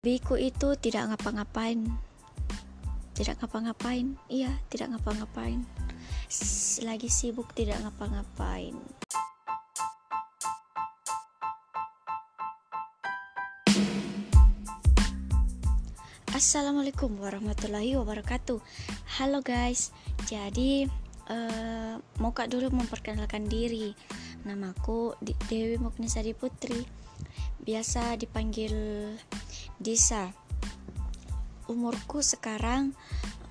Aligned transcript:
Biku 0.00 0.32
itu 0.40 0.72
tidak 0.80 1.12
ngapa-ngapain. 1.12 1.84
Tidak 3.12 3.36
ngapa-ngapain. 3.36 4.16
Iya, 4.32 4.48
tidak 4.72 4.96
ngapa-ngapain. 4.96 5.60
Lagi 6.80 7.12
sibuk 7.12 7.52
tidak 7.52 7.84
ngapa-ngapain. 7.84 8.80
Assalamualaikum 16.32 17.20
warahmatullahi 17.20 17.92
wabarakatuh. 18.00 18.56
Halo 19.20 19.44
guys. 19.44 19.92
Jadi 20.24 20.88
uh, 21.28 22.00
mau 22.24 22.32
kak 22.32 22.48
dulu 22.48 22.72
memperkenalkan 22.72 23.44
diri. 23.44 23.92
Namaku 24.48 25.12
Dewi 25.20 25.76
Muknisari 25.76 26.32
Putri. 26.32 26.88
Biasa 27.60 28.16
dipanggil 28.16 28.72
Disa. 29.80 30.28
Umurku 31.64 32.20
sekarang 32.20 32.92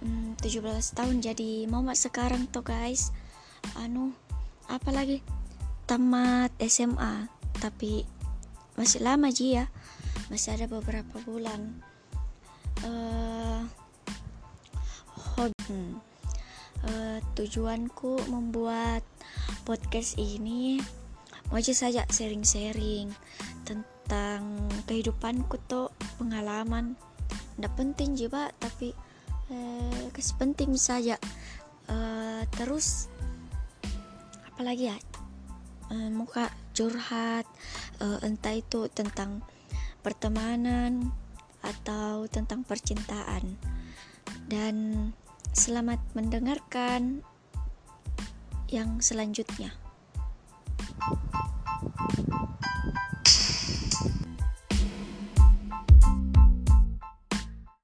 um, 0.06 0.38
17 0.38 0.62
tahun 0.94 1.26
jadi 1.26 1.66
mau 1.66 1.82
sekarang 1.98 2.46
tuh 2.54 2.62
guys. 2.62 3.10
Anu 3.76 4.14
apalagi 4.70 5.26
tamat 5.90 6.54
SMA 6.62 7.26
tapi 7.58 8.06
masih 8.78 9.02
lama 9.02 9.34
ji 9.34 9.58
ya. 9.58 9.66
Masih 10.30 10.54
ada 10.54 10.70
beberapa 10.70 11.18
bulan. 11.26 11.82
Uh, 12.86 13.66
hobi 15.36 16.00
uh, 16.88 17.20
tujuanku 17.36 18.24
membuat 18.32 19.04
podcast 19.68 20.16
ini 20.16 20.80
mau 21.50 21.58
aja 21.58 21.74
saja 21.74 22.06
sharing-sharing 22.08 23.10
tentang 23.66 24.70
kehidupanku 24.86 25.58
tuh 25.66 25.90
pengalaman 26.20 27.00
tidak 27.56 27.74
penting 27.80 28.20
juga 28.20 28.52
tapi 28.60 28.92
kasih 30.14 30.36
penting 30.38 30.78
saja 30.78 31.18
uh, 31.90 32.46
terus 32.54 33.10
apalagi 34.46 34.94
ya 34.94 34.98
uh, 35.90 36.10
muka 36.14 36.54
curhat 36.78 37.50
uh, 38.04 38.20
entah 38.22 38.54
itu 38.54 38.86
tentang 38.94 39.42
pertemanan 40.00 41.12
atau 41.60 42.26
tentang 42.32 42.64
percintaan. 42.64 43.60
Dan 44.50 45.10
selamat 45.52 46.00
mendengarkan 46.16 47.22
yang 48.70 49.02
selanjutnya. 49.04 49.74